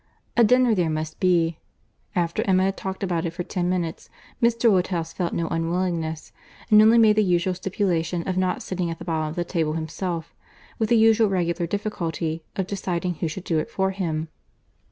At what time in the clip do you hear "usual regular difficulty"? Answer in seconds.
10.97-12.43